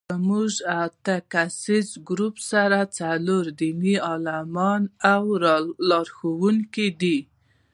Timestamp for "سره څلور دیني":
2.51-3.95